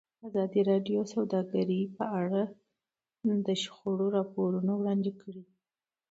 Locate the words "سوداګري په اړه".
1.13-2.41